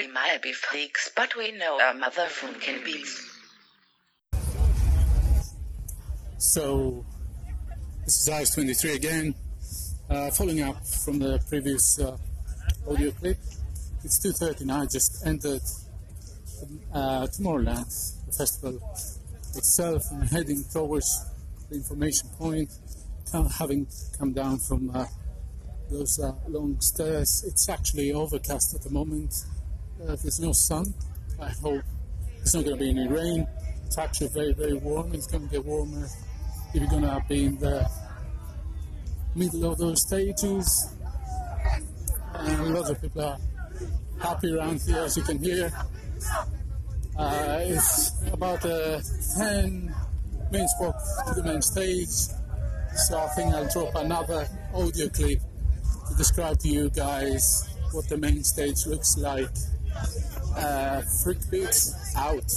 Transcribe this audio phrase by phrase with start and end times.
[0.00, 2.26] we might be freaks, but we know our mother
[2.60, 3.38] can beats.
[6.38, 7.04] So,
[8.06, 9.34] this is Ice 23 again.
[10.08, 12.16] Uh, following up from the previous uh,
[12.88, 13.36] audio clip,
[14.02, 14.80] it's 2.30 now.
[14.80, 15.60] I just entered
[16.94, 18.80] uh, Tomorrowland, the festival
[19.54, 21.26] itself, and heading towards
[21.68, 22.70] the information point,
[23.58, 23.86] having
[24.18, 25.04] come down from uh,
[25.90, 27.44] those uh, long stairs.
[27.46, 29.34] It's actually overcast at the moment.
[30.02, 30.94] Uh, there's no sun.
[31.40, 31.82] I hope
[32.38, 33.46] there's not going to be any rain.
[33.84, 35.12] It's actually very, very warm.
[35.12, 36.06] It's going to get warmer
[36.72, 37.86] if you're going to be in the
[39.34, 40.94] middle of those stages.
[42.34, 43.38] And a lot of people are
[44.20, 45.70] happy around here, as you can hear.
[47.18, 49.02] Uh, it's about a
[49.36, 49.94] 10
[50.50, 50.96] minutes walk
[51.28, 55.40] to the main stage, so I think I'll drop another audio clip
[56.08, 59.48] to describe to you guys what the main stage looks like.
[60.56, 61.02] Uh,
[62.16, 62.54] out.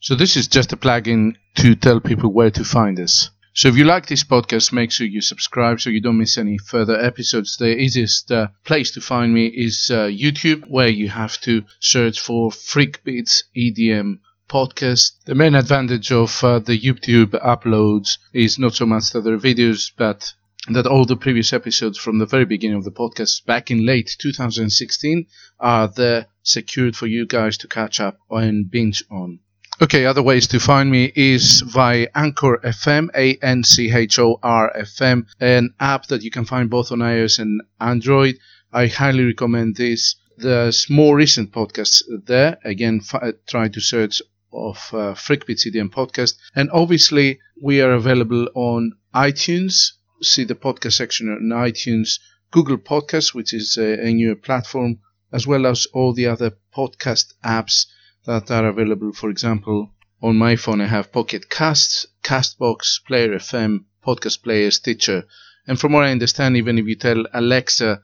[0.00, 3.30] So this is just a plugin to tell people where to find us.
[3.52, 6.56] So if you like this podcast, make sure you subscribe so you don't miss any
[6.56, 7.56] further episodes.
[7.56, 12.20] The easiest uh, place to find me is uh, YouTube, where you have to search
[12.20, 15.12] for Freak Beats EDM podcast.
[15.24, 19.38] The main advantage of uh, the YouTube uploads is not so much that there are
[19.38, 20.32] videos, but
[20.68, 24.14] that all the previous episodes from the very beginning of the podcast back in late
[24.18, 25.26] 2016
[25.58, 29.40] are there secured for you guys to catch up and binge on.
[29.82, 34.38] Okay, other ways to find me is via Anchor FM, A N C H O
[34.42, 38.36] R FM, an app that you can find both on iOS and Android.
[38.72, 40.16] I highly recommend this.
[40.36, 42.58] There's more recent podcasts there.
[42.62, 44.20] Again, f- try to search
[44.52, 46.34] of uh, EDM podcast.
[46.54, 49.92] And obviously, we are available on iTunes.
[50.22, 52.18] See the podcast section on iTunes,
[52.50, 55.00] Google Podcasts, which is a, a platform,
[55.32, 57.86] as well as all the other podcast apps
[58.26, 59.12] that are available.
[59.12, 59.90] For example,
[60.22, 65.24] on my phone, I have Pocket Casts, Castbox, Player FM, Podcast Player, Stitcher.
[65.66, 68.02] And from what I understand, even if you tell Alexa,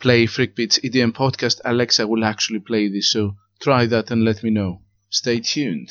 [0.00, 3.12] play Freakbeats EDM podcast, Alexa will actually play this.
[3.12, 4.82] So try that and let me know.
[5.10, 5.90] Stay tuned.